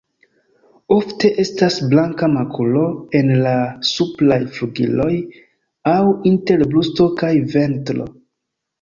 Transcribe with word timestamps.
Ofte 0.95 1.29
estas 1.43 1.77
blanka 1.91 2.29
makulo 2.37 2.87
en 3.21 3.31
la 3.43 3.53
supraj 3.93 4.41
flugiloj 4.57 5.13
aŭ 5.97 6.01
inter 6.35 6.69
brusto 6.75 7.13
kaj 7.25 7.35
ventro. 7.59 8.15